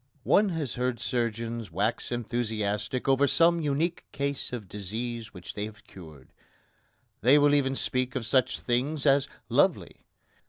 [0.23, 5.83] One has heard surgeons wax enthusiastic over some unique case of disease which they have
[5.85, 6.33] cured.
[7.21, 9.97] They will even speak of such things as "lovely."